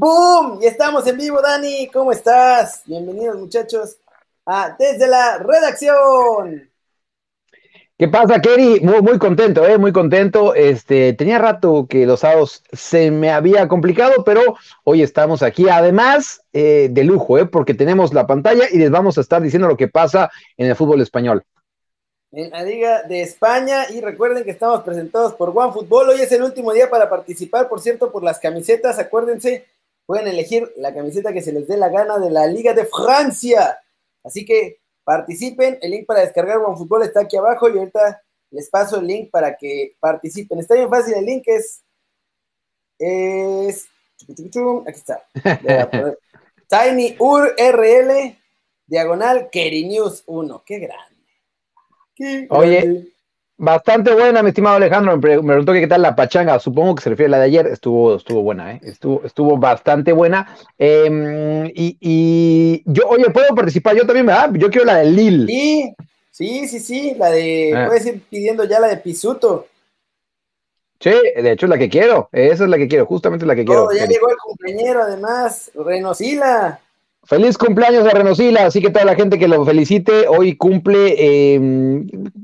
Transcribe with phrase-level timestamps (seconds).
[0.00, 0.60] ¡Boom!
[0.62, 1.86] Y estamos en vivo, Dani.
[1.88, 2.80] ¿Cómo estás?
[2.86, 3.98] Bienvenidos, muchachos,
[4.46, 6.70] a Desde la Redacción.
[7.98, 8.80] ¿Qué pasa, Kerry?
[8.80, 9.76] Muy, muy contento, ¿eh?
[9.76, 10.54] Muy contento.
[10.54, 14.40] Este, tenía rato que los sábados se me había complicado, pero
[14.84, 15.68] hoy estamos aquí.
[15.68, 17.44] Además, eh, de lujo, ¿eh?
[17.44, 20.76] Porque tenemos la pantalla y les vamos a estar diciendo lo que pasa en el
[20.76, 21.44] fútbol español.
[22.32, 26.08] En la Liga de España, y recuerden que estamos presentados por OneFootball.
[26.08, 28.98] Hoy es el último día para participar, por cierto, por las camisetas.
[28.98, 29.66] Acuérdense,
[30.10, 33.78] pueden elegir la camiseta que se les dé la gana de la Liga de Francia.
[34.24, 35.78] Así que participen.
[35.80, 39.56] El link para descargar OneFootball está aquí abajo y ahorita les paso el link para
[39.56, 40.58] que participen.
[40.58, 41.84] Está bien fácil, el link es.
[42.98, 43.86] es
[44.18, 45.24] aquí está.
[46.68, 48.36] Tiny URL
[48.86, 50.62] diagonal News 1.
[50.66, 51.24] Qué grande.
[52.16, 53.12] Qué Oye,
[53.62, 55.16] Bastante buena, mi estimado Alejandro.
[55.16, 56.58] Me preguntó qué tal la pachanga.
[56.58, 57.66] Supongo que se refiere a la de ayer.
[57.66, 58.80] Estuvo, estuvo buena, ¿eh?
[58.82, 60.56] Estuvo, estuvo bastante buena.
[60.78, 64.50] Em, y, yo, oye, ¿puedo participar yo también, verdad?
[64.54, 65.46] Yo quiero la de Lil.
[65.46, 65.94] Sí,
[66.30, 67.14] sí, sí, sí.
[67.18, 67.74] La de.
[67.76, 67.86] Ah.
[67.86, 69.66] Puedes ir pidiendo ya la de Pisuto.
[70.98, 72.30] Sí, de hecho es la que quiero.
[72.32, 73.92] Esa es la que quiero, justamente la que quiero.
[73.92, 75.70] ya llegó el compañero, además.
[75.74, 76.80] Renosila.
[77.30, 81.60] Feliz cumpleaños a Renosila, así que toda la gente que lo felicite, hoy cumple, eh,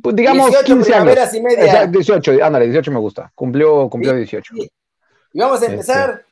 [0.00, 1.34] pues digamos, 18 15 años.
[1.34, 1.86] Y media.
[1.88, 3.32] 18, ándale, 18 me gusta.
[3.34, 4.54] Cumplió, cumplió 18.
[4.54, 4.70] Y
[5.40, 6.24] vamos a empezar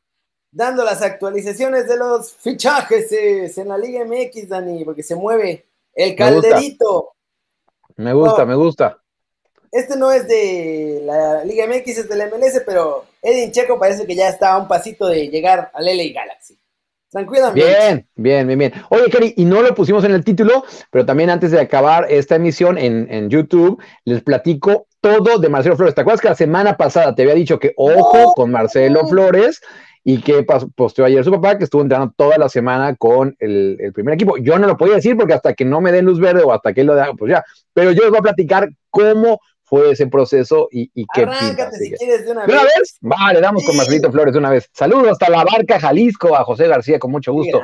[0.53, 3.11] dando las actualizaciones de los fichajes
[3.59, 7.11] en la Liga MX, Dani, porque se mueve el calderito.
[7.97, 9.03] Me gusta, me gusta.
[9.73, 14.15] Este no es de la Liga MX, es del MLS, pero Edin Checo parece que
[14.15, 16.57] ya está a un pasito de llegar al LA Galaxy.
[17.55, 18.73] Bien, bien, bien, bien.
[18.91, 22.35] Oye, Cari, y no lo pusimos en el título, pero también antes de acabar esta
[22.35, 25.95] emisión en, YouTube, les platico todo de Marcelo Flores.
[25.95, 29.61] ¿Te acuerdas que la semana pasada te había dicho que ojo con Marcelo Flores?
[30.07, 30.45] y que
[30.77, 34.37] posteó ayer su papá, que estuvo entrenando toda la semana con el, primer equipo.
[34.37, 36.75] Yo no lo podía decir porque hasta que no me den luz verde o hasta
[36.75, 37.43] que él lo haga, pues ya.
[37.73, 41.91] Pero yo les voy a platicar cómo fue ese proceso y, y qué Arráncate si
[41.93, 42.99] quieres de una, ¿De una vez.
[43.01, 44.69] Vale, damos con Marcelito Flores de una vez.
[44.73, 47.63] Saludos hasta la barca Jalisco a José García con mucho gusto.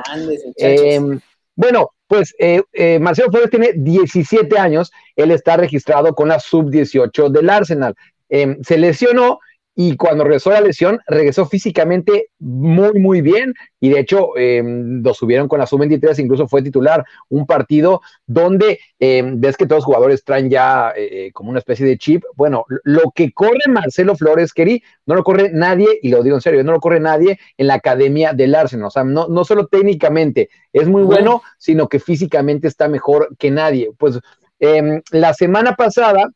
[0.57, 1.19] Em,
[1.55, 7.29] bueno, pues eh, eh, Marcelo Flores tiene 17 años, él está registrado con la sub-18
[7.29, 7.95] del Arsenal.
[8.29, 9.39] Em, se lesionó
[9.73, 15.13] y cuando regresó la lesión, regresó físicamente muy, muy bien y de hecho em, lo
[15.13, 19.85] subieron con la sub-23, incluso fue titular un partido donde em, ves que todos los
[19.85, 22.23] jugadores traen ya eh, eh, como una especie de chip.
[22.35, 26.41] Bueno, lo que corre Marcelo Flores, Keri, no lo corre nadie, y lo digo en
[26.41, 28.87] serio, no lo corre nadie en la academia del Arsenal.
[28.87, 33.51] O sea, no, no solo técnicamente es muy bueno, sino que físicamente está mejor que
[33.51, 33.91] nadie.
[33.97, 34.19] Pues
[34.59, 36.29] em, la semana pasada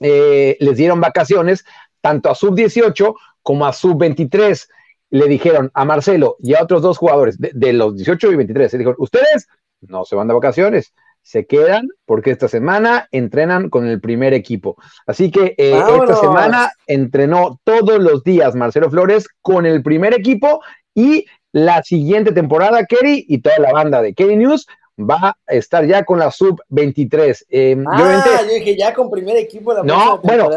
[0.00, 1.64] eh, les dieron vacaciones
[2.00, 4.68] tanto a sub-18 como a sub-23.
[5.10, 8.78] Le dijeron a Marcelo y a otros dos jugadores de, los 18 y 23, se
[8.78, 9.48] dijeron, ustedes
[9.80, 10.92] no se van de vacaciones,
[11.22, 14.76] se quedan porque esta semana entrenan con el primer equipo.
[15.06, 20.60] Así que eh, esta semana entrenó todos los días Marcelo Flores con el primer equipo
[20.94, 24.66] y la siguiente temporada, Kerry y toda la banda de Kerry News
[24.98, 27.44] va a estar ya con la sub-23.
[27.48, 30.48] Eh, ah, yo, dije ya con primer equipo la No, bueno,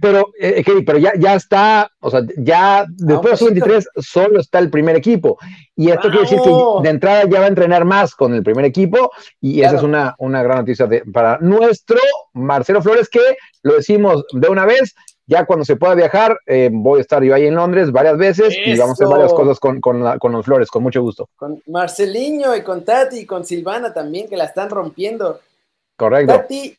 [0.00, 4.58] pero, eh, pero ya, ya está, o sea, ya después de la sub-23 solo está
[4.58, 5.38] el primer equipo.
[5.76, 8.64] Y esto quiere decir que de entrada ya va a entrenar más con el primer
[8.64, 9.10] equipo.
[9.40, 11.98] Y esa es una, una gran noticia para nuestro
[12.32, 14.94] Marcelo Flores que lo decimos de una vez,
[15.26, 18.54] ya cuando se pueda viajar, eh, voy a estar yo ahí en Londres varias veces
[18.64, 21.28] y vamos a hacer varias cosas con, con, los Flores, con mucho gusto.
[21.36, 25.40] Con Marceliño y con Tati y con Silvana también, que la están rompiendo.
[25.96, 26.34] Correcto.
[26.34, 26.76] Tati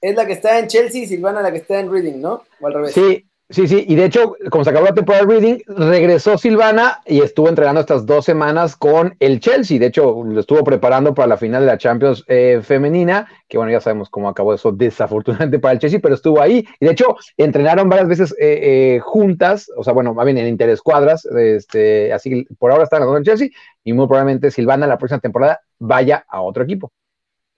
[0.00, 2.44] es la que está en Chelsea y Silvana la que está en Reading, ¿no?
[2.60, 2.92] O al revés.
[2.92, 7.02] Sí, Sí, sí, y de hecho, como se acabó la temporada de Reading, regresó Silvana
[7.04, 9.78] y estuvo entrenando estas dos semanas con el Chelsea.
[9.78, 13.70] De hecho, lo estuvo preparando para la final de la Champions eh, femenina, que bueno,
[13.70, 16.66] ya sabemos cómo acabó eso desafortunadamente para el Chelsea, pero estuvo ahí.
[16.80, 20.48] Y de hecho, entrenaron varias veces eh, eh, juntas, o sea, bueno, más bien en
[20.48, 23.48] interescuadras, este, así que por ahora están en el Chelsea
[23.84, 26.90] y muy probablemente Silvana la próxima temporada vaya a otro equipo.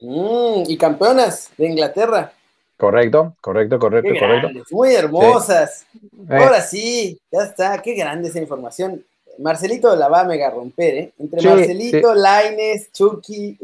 [0.00, 2.32] Mm, y campeonas de Inglaterra.
[2.76, 4.64] Correcto, correcto, correcto, correcto.
[4.70, 5.86] muy hermosas.
[6.28, 9.02] Ahora sí, ya está, qué grande esa información.
[9.38, 11.12] Marcelito la va a mega romper, ¿eh?
[11.18, 13.56] Entre Marcelito, Laines, Chucky,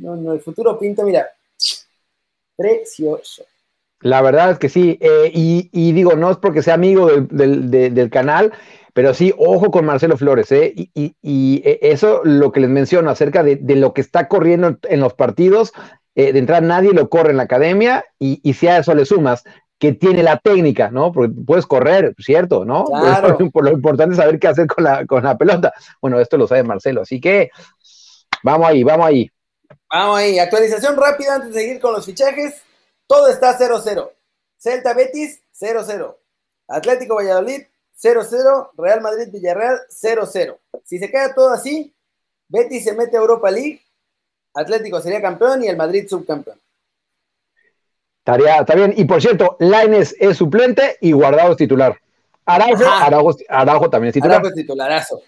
[0.00, 1.28] no, no, el futuro pinta, mira,
[2.56, 3.44] precioso.
[4.00, 8.52] La verdad es que sí, eh, y, digo, no es porque sea amigo del, canal,
[8.92, 10.72] pero sí, ojo con Marcelo Flores, ¿eh?
[10.76, 14.78] Y, y, eh, eso lo que les menciono acerca de, de, lo que está corriendo
[14.82, 15.72] en los partidos,
[16.14, 19.42] eh, de entrada nadie lo corre en la academia y, si a eso le sumas
[19.78, 21.12] que tiene la técnica, ¿no?
[21.12, 22.64] Porque puedes correr, ¿cierto?
[22.64, 22.84] ¿No?
[22.84, 23.36] Claro.
[23.52, 25.72] Por lo importante es saber qué hacer con la, con la pelota.
[26.00, 27.50] Bueno, esto lo sabe Marcelo, así que
[28.42, 29.30] vamos ahí, vamos ahí.
[29.90, 32.62] Vamos ahí, actualización rápida antes de seguir con los fichajes.
[33.06, 34.10] Todo está 0-0.
[34.56, 36.16] Celta Betis, 0-0.
[36.68, 37.62] Atlético Valladolid,
[38.02, 38.70] 0-0.
[38.78, 40.58] Real Madrid Villarreal, 0-0.
[40.84, 41.94] Si se queda todo así,
[42.48, 43.82] Betis se mete a Europa League,
[44.54, 46.58] Atlético sería campeón y el Madrid subcampeón.
[48.24, 48.94] Está bien.
[48.96, 51.98] Y por cierto, Laines es suplente y Guardado es titular.
[52.46, 52.84] Araujo,
[53.48, 54.36] Araujo, también es titular.
[54.36, 55.22] Araujo es titularazo.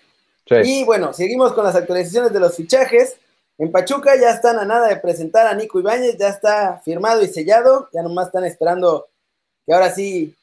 [0.64, 3.16] Y bueno, seguimos con las actualizaciones de los fichajes.
[3.58, 7.28] En Pachuca ya están a nada de presentar a Nico Ibáñez, ya está firmado y
[7.28, 9.08] sellado, ya nomás están esperando
[9.66, 10.34] que ahora sí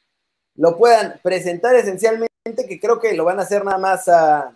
[0.55, 4.51] lo puedan presentar esencialmente, que creo que lo van a hacer nada más a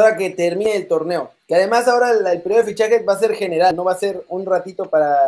[0.00, 1.30] hora que termine el torneo.
[1.46, 3.98] Que además ahora el, el periodo de fichajes va a ser general, no va a
[3.98, 5.18] ser un ratito para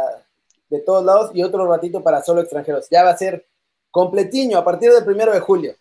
[0.70, 2.88] de todos lados y otro ratito para solo extranjeros.
[2.90, 3.44] Ya va a ser
[3.90, 5.74] completiño a partir del primero de julio.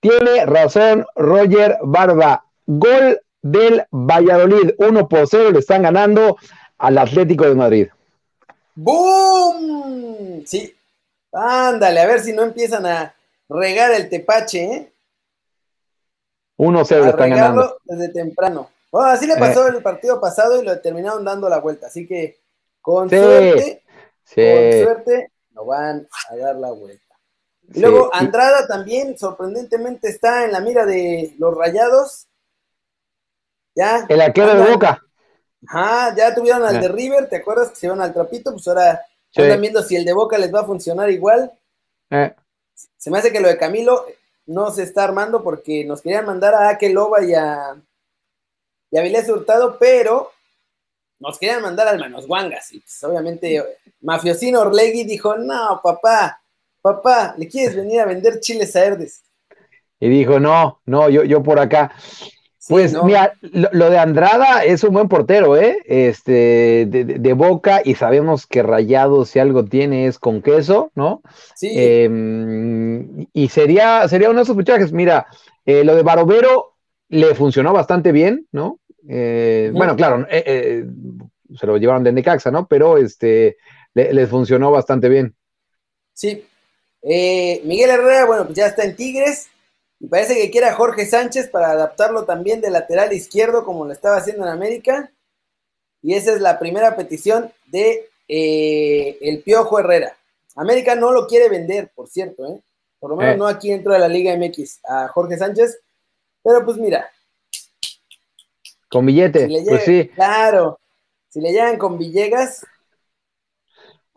[0.00, 2.44] Tiene razón Roger Barba.
[2.66, 6.36] Gol del Valladolid, 1 por 0, le están ganando
[6.78, 7.88] al Atlético de Madrid.
[8.74, 10.42] ¡Boom!
[10.46, 10.74] Sí.
[11.32, 13.14] Ándale, a ver si no empiezan a
[13.48, 14.92] regar el tepache, ¿eh?
[16.60, 17.78] 1-0 le están ganando.
[17.84, 18.70] Desde temprano.
[18.92, 19.72] Bueno, así le pasó eh.
[19.76, 21.86] el partido pasado y lo terminaron dando la vuelta.
[21.86, 22.40] Así que
[22.80, 23.82] con suerte
[24.34, 27.16] con suerte, no van a dar la vuelta.
[27.72, 32.28] Y luego Andrada también, sorprendentemente, está en la mira de los rayados.
[33.74, 34.06] Ya.
[34.08, 35.02] El arquero de Boca.
[35.66, 38.52] Ajá, ya tuvieron al de River, ¿te acuerdas que se iban al trapito?
[38.52, 39.02] Pues ahora
[39.32, 41.52] están viendo si el de Boca les va a funcionar igual.
[42.10, 42.34] Eh.
[42.96, 44.06] Se me hace que lo de Camilo
[44.50, 47.80] no se está armando porque nos querían mandar a Akeloba y a,
[48.90, 50.32] y a Vilés Hurtado, pero
[51.20, 52.72] nos querían mandar al Manos Guangas.
[52.72, 53.62] Y pues obviamente
[54.00, 56.42] Mafiosino Orlegui dijo, no, papá,
[56.82, 59.22] papá, ¿le quieres venir a vender chiles a Herdes?
[60.00, 61.94] Y dijo, no, no, yo, yo por acá.
[62.70, 65.78] Pues mira, lo, de Andrada es un buen portero, ¿eh?
[65.84, 71.22] Este, de, boca, y sabemos que Rayado, si algo tiene, es con queso, ¿no?
[71.56, 71.72] Sí.
[71.74, 74.92] Em, y sería, sería uno de esos fichajes.
[74.92, 75.26] Mira,
[75.66, 76.76] eh, lo de Barovero
[77.08, 78.78] le funcionó bastante bien, ¿no?
[79.08, 80.84] Eh, bueno, claro, eh,
[81.58, 82.68] se lo llevaron de Necaxa, ¿no?
[82.68, 83.56] Pero este,
[83.94, 85.34] les funcionó bastante bien.
[86.14, 86.44] Sí.
[87.02, 89.48] Eh, Miguel Herrera, bueno, pues ya está en Tigres.
[90.00, 93.92] Y parece que quiere a Jorge Sánchez para adaptarlo también de lateral izquierdo, como lo
[93.92, 95.12] estaba haciendo en América.
[96.02, 100.16] Y esa es la primera petición de eh, el Piojo Herrera.
[100.56, 102.60] América no lo quiere vender, por cierto, ¿eh?
[102.98, 105.80] Por lo menos no aquí dentro de la Liga MX a Jorge Sánchez.
[106.42, 107.08] Pero pues mira.
[108.88, 110.08] Con billete, pues sí.
[110.14, 110.78] Claro.
[111.30, 112.66] Si le llegan con Villegas,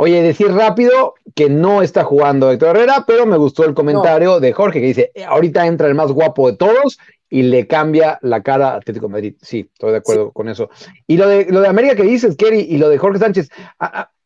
[0.04, 4.52] Oye, decir rápido que no está jugando Héctor Herrera, pero me gustó el comentario de
[4.52, 8.72] Jorge que dice, ahorita entra el más guapo de todos y le cambia la cara
[8.72, 9.36] a Atlético Madrid.
[9.42, 10.70] Sí, estoy de acuerdo con eso.
[11.08, 13.48] Y lo de, lo de América que dices, Kerry, y lo de Jorge Sánchez,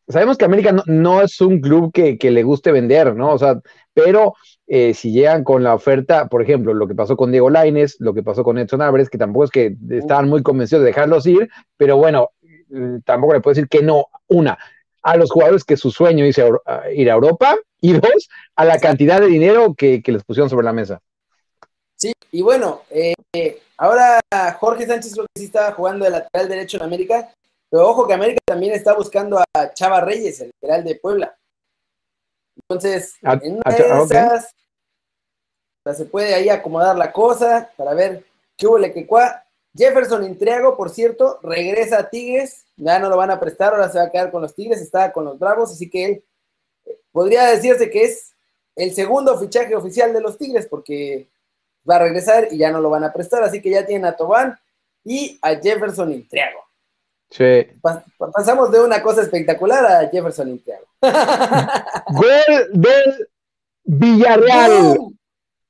[0.08, 3.30] sabemos que América no, es un club que, le guste vender, ¿no?
[3.30, 3.60] O sea,
[3.94, 4.34] pero
[4.66, 8.14] eh, si llegan con la oferta, por ejemplo, lo que pasó con Diego Laines, lo
[8.14, 11.48] que pasó con Edson Álvarez, que tampoco es que estaban muy convencidos de dejarlos ir,
[11.76, 12.30] pero bueno,
[12.68, 14.06] mm, tampoco le puedo decir que no.
[14.26, 14.58] Una,
[15.02, 16.38] a los jugadores que su sueño es
[16.94, 20.72] ir a Europa y dos, a la cantidad de dinero que, les pusieron sobre la
[20.72, 21.00] mesa.
[21.96, 23.14] Sí, y bueno, eh,
[23.76, 24.20] ahora
[24.58, 27.32] Jorge Sánchez creo que sí estaba jugando de lateral derecho en América,
[27.70, 31.36] pero ojo que América también está buscando a Chava Reyes, el lateral de Puebla.
[32.56, 34.54] Entonces, en una de esas,
[35.96, 38.24] se puede ahí acomodar la cosa para ver
[38.56, 39.44] qué hubo le que cuá.
[39.76, 43.98] Jefferson Intriago, por cierto, regresa a Tigres, ya no lo van a prestar, ahora se
[43.98, 46.24] va a quedar con los Tigres, está con los Bravos, así que él
[46.86, 48.32] eh, podría decirse que es
[48.76, 51.28] el segundo fichaje oficial de los Tigres, porque
[51.88, 54.16] va a regresar y ya no lo van a prestar, así que ya tienen a
[54.16, 54.58] Tobán
[55.04, 56.60] y a Jefferson Intriago.
[57.30, 57.66] Sí.
[57.82, 60.86] pasamos de una cosa espectacular a Jefferson Intriago.
[61.02, 63.28] Gol del
[63.84, 64.98] Villarreal.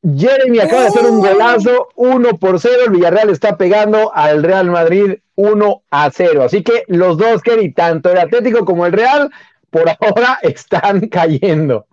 [0.02, 2.82] Jeremy acaba de hacer un golazo, 1 por 0.
[2.86, 6.44] El Villarreal está pegando al Real Madrid 1 a 0.
[6.44, 9.30] Así que los dos, Kerry, tanto el Atlético como el Real,
[9.70, 11.86] por ahora están cayendo.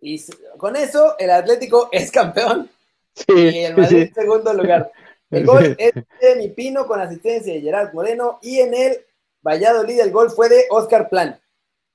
[0.00, 0.22] Y
[0.56, 2.70] con eso, el Atlético es campeón.
[3.14, 4.90] Sí, y el Madrid en segundo lugar.
[5.30, 8.38] El gol es de Mi Pino con asistencia de Gerard Moreno.
[8.42, 8.98] Y en el
[9.42, 11.38] Valladolid, el gol fue de Oscar Plan.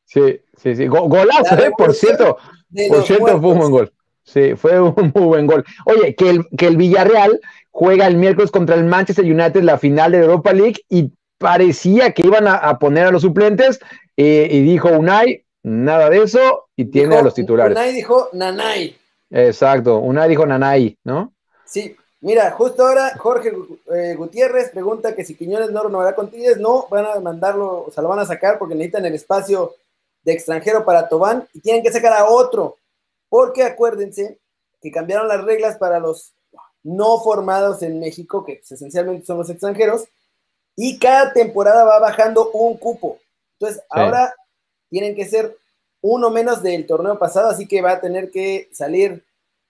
[0.06, 0.88] Sí, sí, sí.
[0.88, 1.72] Golazo, ¿eh?
[1.78, 2.38] Por cierto.
[2.90, 3.94] Por cierto, fue un buen gol.
[4.24, 5.64] Sí, fue un muy buen gol.
[5.86, 7.40] Oye, que el, que el Villarreal
[7.72, 12.26] juega el miércoles contra el Manchester United la final de Europa League y parecía que
[12.26, 13.80] iban a, poner a los suplentes
[14.16, 17.76] eh, y dijo Unai, nada de eso y tiene a los titulares.
[17.76, 18.96] Unai dijo Nanay.
[19.30, 21.34] Exacto, Unai dijo Nanay, ¿no?
[21.66, 23.54] Sí, mira, justo ahora Jorge
[23.94, 27.92] eh, Gutiérrez pregunta que si Quiñones no renovará con Tigres, no, van a mandarlo, o
[27.92, 29.74] sea, lo van a sacar porque necesitan el espacio
[30.24, 32.78] de extranjero para Tobán y tienen que sacar a otro,
[33.32, 34.40] porque acuérdense
[34.82, 36.34] que cambiaron las reglas para los
[36.84, 40.04] no formados en México, que esencialmente son los extranjeros,
[40.76, 43.20] y cada temporada va bajando un cupo.
[43.54, 44.36] Entonces, ahora
[44.90, 45.58] tienen que ser
[46.02, 49.24] uno menos del torneo pasado, así que va a tener que salir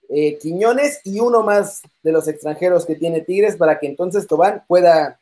[0.08, 4.64] eh, Quiñones y uno más de los extranjeros que tiene Tigres para que entonces Tobán
[4.66, 5.20] pueda,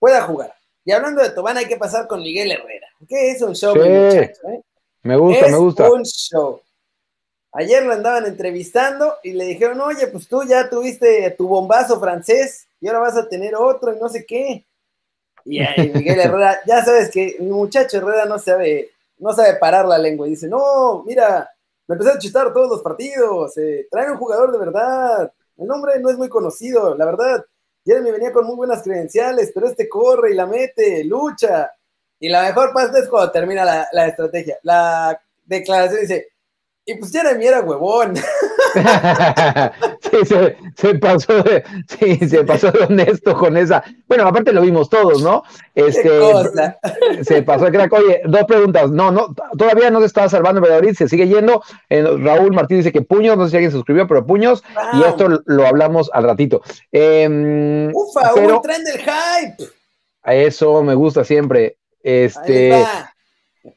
[0.00, 0.52] pueda jugar.
[0.84, 4.48] Y hablando de Tobán, hay que pasar con Miguel Herrera, que es un show, muchacho,
[4.48, 4.62] ¿eh?
[5.02, 5.92] Me gusta, me gusta.
[5.92, 6.60] Un show.
[7.58, 12.68] Ayer lo andaban entrevistando y le dijeron, oye, pues tú ya tuviste tu bombazo francés
[12.82, 14.66] y ahora vas a tener otro y no sé qué.
[15.42, 19.86] Y ahí Miguel Herrera, ya sabes que mi muchacho Herrera no sabe, no sabe parar
[19.86, 21.48] la lengua y dice, no, mira,
[21.86, 25.98] me empecé a chistar todos los partidos, eh, traen un jugador de verdad, el nombre
[25.98, 27.42] no es muy conocido, la verdad,
[27.86, 31.72] Jeremy venía con muy buenas credenciales, pero este corre y la mete, lucha.
[32.18, 34.58] Y la mejor parte es cuando termina la, la estrategia.
[34.62, 36.28] La declaración dice,
[36.88, 38.14] y pues Jeremy era huevón.
[40.00, 40.18] sí,
[40.76, 43.82] se, pasó de, sí, se pasó de honesto con esa.
[44.06, 45.42] Bueno, aparte lo vimos todos, ¿no?
[45.74, 46.08] Este,
[47.24, 47.92] Se pasó de crack.
[47.92, 48.90] Oye, dos preguntas.
[48.90, 51.60] No, no, todavía no se estaba salvando Valladolid, se sigue yendo.
[51.90, 54.62] Eh, Raúl Martín dice que puños, no sé si alguien se suscribió, pero puños.
[54.92, 56.62] Y esto lo hablamos al ratito.
[56.92, 59.70] Em, Ufa, un tren del hype.
[60.22, 61.78] A eso me gusta siempre.
[62.00, 62.84] Este.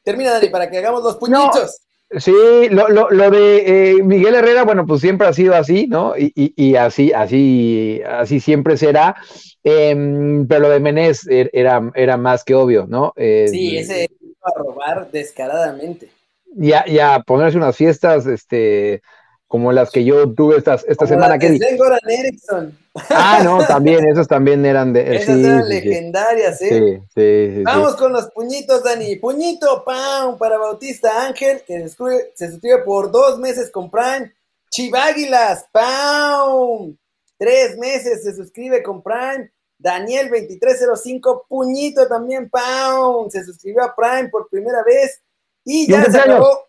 [0.04, 1.82] Termina, Dani, para que hagamos los puñitos.
[2.18, 6.18] Sí, lo, lo, lo de eh, Miguel Herrera, bueno, pues siempre ha sido así, ¿no?
[6.18, 9.16] Y, y, y así, así, así siempre será.
[9.64, 13.14] Eh, pero lo de Menés er, era, era más que obvio, ¿no?
[13.16, 16.10] Eh, sí, ese iba a robar descaradamente.
[16.56, 19.04] Ya, ya, ponerse unas fiestas, este,
[19.50, 21.40] como las que yo tuve estas, esta semana.
[21.40, 22.78] que Goran Eriksson.
[23.10, 25.16] Ah, no, también, esos también eran de.
[25.16, 27.02] Esas eran legendarias, ¿eh?
[27.16, 29.16] Sí, sí, Vamos con los puñitos, Dani.
[29.16, 30.38] Puñito, ¡pam!
[30.38, 34.32] Para Bautista Ángel, que se suscribe por dos meses con Prime.
[34.70, 36.96] Chiváguilas, ¡pam!
[37.40, 39.52] Tres meses se suscribe con Prime.
[39.80, 43.32] Daniel 2305, puñito también, ¡pam!
[43.32, 45.24] Se suscribió a Prime por primera vez.
[45.66, 46.68] Y ya se acabó.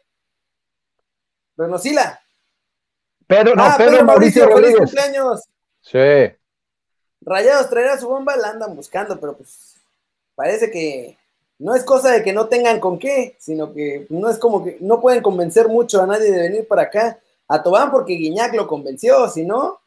[1.59, 2.20] Renosila.
[3.31, 4.77] Pedro, no, ah, Pedro, Mauricio, Rodríguez.
[4.79, 5.45] cumpleaños.
[5.83, 6.35] Sí.
[7.21, 9.77] Rayados traerá su bomba, la andan buscando, pero pues
[10.35, 11.17] parece que
[11.61, 14.79] no es cosa de que no tengan con qué, sino que no es como que
[14.81, 17.21] no pueden convencer mucho a nadie de venir para acá.
[17.47, 19.79] A Tobán porque Guiñac lo convenció, si no.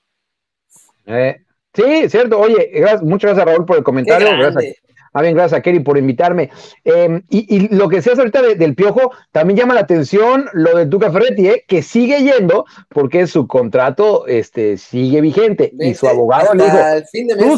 [1.05, 1.41] Eh,
[1.73, 2.39] sí, cierto.
[2.39, 2.71] Oye,
[3.01, 4.37] muchas gracias Raúl por el comentario.
[4.37, 4.77] Gracias.
[5.13, 6.49] Ah, bien, gracias a Kerry por invitarme.
[6.83, 11.11] Em, y, lo que seas ahorita del Piojo, también llama la atención lo de Tuca
[11.11, 11.65] Ferretti, ¿eh?
[11.67, 15.71] que sigue yendo porque su contrato este, sigue vigente.
[15.79, 17.57] y su abogado le dijo,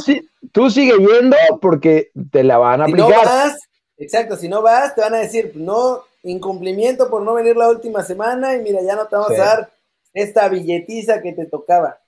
[0.52, 3.10] Tú, sigue yendo porque te la van a aplicar.
[3.10, 3.58] no vas,
[3.98, 8.04] exacto, si no vas, te van a decir, no, incumplimiento por no venir la última
[8.04, 9.74] semana y mira, ya no te vamos a dar
[10.14, 12.00] esta billetiza que te tocaba.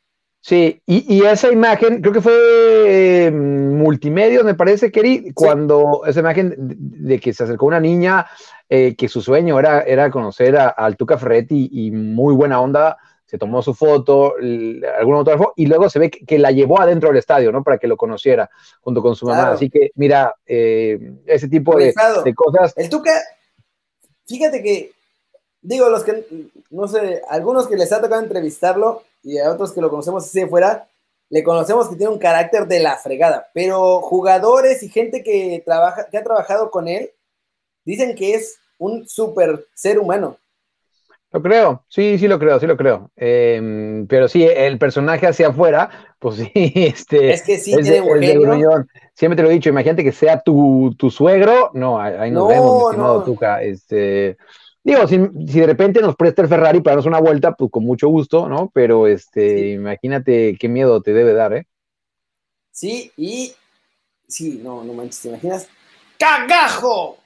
[0.48, 6.56] Sí, y, esa imagen, creo que fue eh, multimedia, me parece, Keri, cuando esa imagen
[6.58, 8.26] de, que se acercó una niña,
[8.70, 12.98] eh, que su sueño era, era conocer a, al Tuca Ferretti y muy buena onda,
[13.26, 14.36] se tomó su foto,
[14.98, 17.62] algún autógrafo, y luego se ve que, la llevó adentro del estadio, ¿no?
[17.62, 18.50] Para que lo conociera
[18.80, 19.52] junto con su mamá.
[19.52, 22.74] Así que, mira, eh, ese tipo de, de, cosas.
[22.78, 23.12] El Tuca,
[24.26, 24.92] fíjate que,
[25.62, 26.26] digo, los que,
[26.70, 30.40] no sé, algunos que les ha tocado entrevistarlo, y a otros que lo conocemos así
[30.40, 30.88] de fuera,
[31.30, 36.08] le conocemos que tiene un carácter de la fregada, pero jugadores y gente que, trabaja,
[36.10, 37.12] que ha trabajado con él
[37.84, 40.38] dicen que es un súper ser humano.
[41.32, 43.12] Lo creo, sí, sí lo creo, sí lo creo.
[43.18, 47.32] Em, pero sí, el personaje hacia afuera, pues sí, este.
[47.32, 51.12] Es que sí, tiene un Siempre te lo he dicho, imagínate que sea tu, tu
[51.12, 51.72] suegro.
[51.74, 53.24] No, ahí nos vemos, no.
[53.24, 53.62] Tuca.
[53.62, 54.38] Este,
[54.88, 58.08] Digo, si, de repente nos presta el Ferrari para darnos una vuelta, pues con mucho
[58.08, 58.72] gusto, ¿no?
[58.74, 61.68] Pero este, imagínate qué miedo te debe dar, ¿eh?
[62.72, 63.54] Sí, y
[64.30, 65.68] sí, no, no manches, ¿te imaginas?
[66.18, 67.18] ¡Cagajo!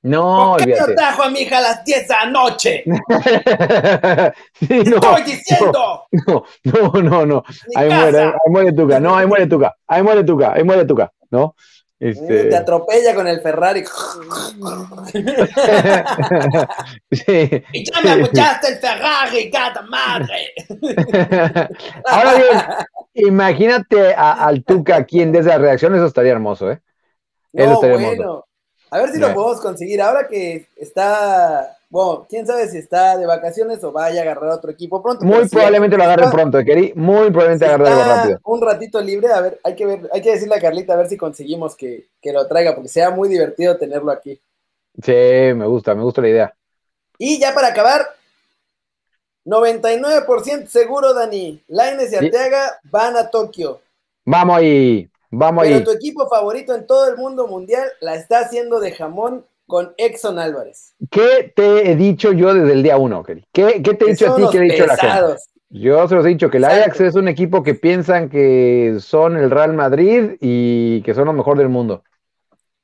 [0.00, 2.84] No, ¿Por qué no trajo a mi hija a las 10 de la noche?
[4.54, 6.06] sí, no, ¡Estoy diciendo!
[6.10, 7.44] No, no, no, no.
[7.76, 8.98] Ahí muere, ahí muere Tuca.
[8.98, 9.76] No, ahí muere Tuca.
[9.86, 10.54] Ahí muere Tuca.
[10.54, 11.54] Ahí muere Tuca, ¿no?
[12.00, 12.44] Este...
[12.44, 13.84] Te atropella con el Ferrari.
[17.10, 20.52] sí, y ya me escuchaste el Ferrari, gata madre.
[22.04, 22.58] Ahora bien,
[23.14, 26.80] imagínate a, al Tuca aquí en la Reacción, eso estaría hermoso, ¿eh?
[27.52, 28.10] Eso estaría bueno.
[28.10, 28.48] Hermoso.
[28.90, 30.00] A ver si lo podemos conseguir.
[30.02, 34.68] Ahora que está bueno, quién sabe si está de vacaciones o vaya a agarrar otro
[34.68, 35.24] equipo pronto.
[35.24, 36.92] Muy probablemente lo agarre pronto, Keri.
[36.96, 38.40] Muy probablemente agarre algo rápido.
[38.42, 41.08] Un ratito libre, a ver, hay que ver, hay que decirle a Carlita a ver
[41.08, 44.40] si conseguimos que, que lo traiga, porque sea muy divertido tenerlo aquí.
[45.00, 45.12] Sí,
[45.54, 46.54] me gusta, me gusta la idea.
[47.16, 48.08] Y ya para acabar,
[49.46, 51.62] 99% seguro, Dani.
[51.68, 53.82] Laines y Arteaga van a Tokio.
[54.24, 58.80] Vamos ahí, vamos Pero tu equipo favorito en todo el mundo mundial la está haciendo
[58.80, 60.94] de jamón con Exxon Álvarez.
[61.10, 63.44] ¿Qué te he dicho yo desde el día uno, Kelly?
[63.52, 65.42] ¿Qué, te he dicho a ti que he dicho la gente?
[65.70, 69.36] Yo se los he dicho que el Ajax es un equipo que piensan que son
[69.36, 72.04] el Real Madrid y que son lo mejor del mundo.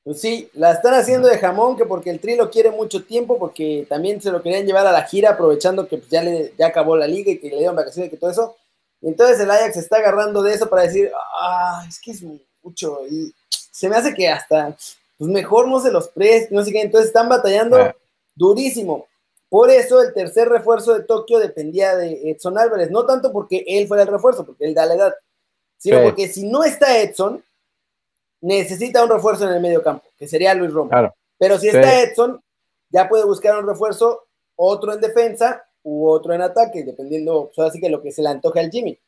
[0.03, 3.39] Pues sí, la están haciendo de jamón, que porque el Tri lo quiere mucho tiempo,
[3.39, 6.97] porque también se lo querían llevar a la gira, aprovechando que ya, le, ya acabó
[6.97, 8.57] la liga y que le dieron vacaciones y que todo eso.
[9.03, 12.25] Entonces el Ajax se está agarrando de eso para decir, ah, es que es
[12.63, 13.01] mucho.
[13.09, 13.33] Y
[13.71, 14.75] se me hace que hasta,
[15.21, 16.81] pues mejor no se los preste, no sé qué.
[16.81, 17.95] Entonces están batallando ah.
[18.35, 19.07] durísimo.
[19.51, 23.87] Por eso el tercer refuerzo de Tokio dependía de Edson Álvarez, no tanto porque él
[23.87, 25.15] fuera el refuerzo, porque él da la edad,
[25.77, 27.45] sino porque si no está Edson,
[28.41, 30.91] necesita un refuerzo en el medio campo, que sería Luis Romo.
[31.37, 32.43] Pero si está Edson,
[32.89, 37.79] ya puede buscar un refuerzo, otro en defensa u otro en ataque, dependiendo, pues así
[37.79, 38.99] que lo que se le antoje al Jimmy.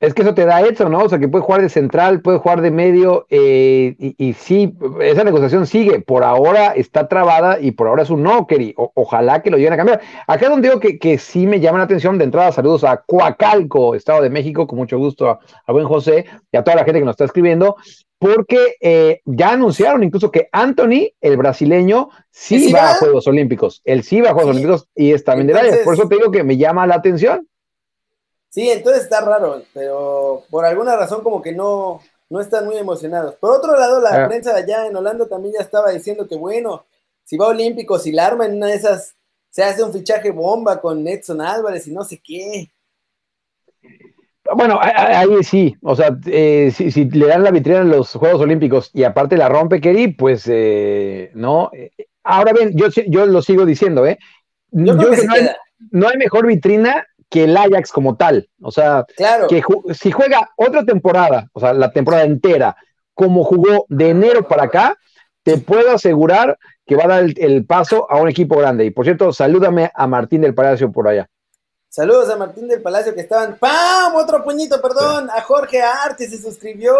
[0.00, 1.04] Es que eso te da Edson, ¿no?
[1.04, 5.24] O sea, que puede jugar de central, puede jugar de medio, eh, y, sí, esa
[5.24, 6.00] negociación sigue.
[6.00, 8.74] Por ahora está trabada y por ahora es un no, Kerry.
[8.76, 10.00] ojalá que lo lleguen a cambiar.
[10.26, 12.16] Acá es donde digo que, que, sí me llama la atención.
[12.16, 16.24] De entrada, saludos a Coacalco, Estado de México, con mucho gusto a, a buen José
[16.50, 17.76] y a toda la gente que nos está escribiendo
[18.20, 23.80] porque eh, ya anunciaron incluso que Anthony, el brasileño, sí, va, a Juegos Olímpicos.
[23.82, 25.54] Él sí va a Juegos Olímpicos y es también de
[25.84, 27.48] Por eso te digo que me llama la atención.
[28.50, 33.36] Sí, entonces está raro, pero por alguna razón como que no, no están muy emocionados.
[33.36, 34.28] Por otro lado, la ah.
[34.28, 36.84] prensa allá en Holanda también ya estaba diciendo que bueno,
[37.24, 39.14] si va a Olímpicos, si la arma en una de esas,
[39.50, 42.70] se hace un fichaje bomba con Edson Álvarez y no sé qué.
[44.52, 48.90] Bueno, ahí sí, o sea, eh, si, le dan la vitrina en los Juegos Olímpicos
[48.92, 51.70] y aparte la rompe Kerry, pues eh, no.
[52.24, 54.18] Ahora bien, yo, yo lo sigo diciendo, ¿eh?
[54.72, 55.26] Yo, creo que,
[55.90, 58.50] no, hay, mejor vitrina que el Ajax como tal.
[58.60, 59.06] O sea,
[59.48, 59.62] que
[59.94, 62.76] si juega otra temporada, o sea, la temporada entera,
[63.14, 64.98] como jugó de enero para acá,
[65.42, 68.84] te puedo asegurar que va a dar el paso a un equipo grande.
[68.84, 71.30] Y por cierto, salúdame a Martín del Palacio por allá.
[71.88, 73.56] Saludos a Martín del Palacio que estaban.
[73.58, 74.14] ¡Pam!
[74.16, 75.30] Otro puñito, perdón.
[75.30, 76.94] A Jorge Arte se suscribió.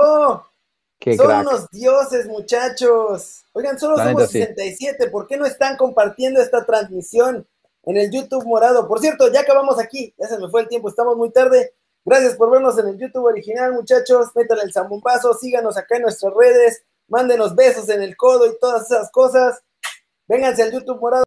[1.16, 3.42] Son unos dioses, muchachos.
[3.52, 5.08] Oigan, solo somos 67.
[5.10, 7.46] ¿Por qué no están compartiendo esta transmisión
[7.84, 8.86] en el YouTube morado?
[8.86, 10.14] Por cierto, ya acabamos aquí.
[10.18, 11.74] Ya se me fue el tiempo, estamos muy tarde.
[12.04, 14.28] Gracias por vernos en el YouTube original, muchachos.
[14.34, 16.84] Métanle el zambombazo, síganos acá en nuestras redes.
[17.08, 19.62] Mándenos besos en el codo y todas esas cosas.
[20.28, 21.18] Vénganse al YouTube morado.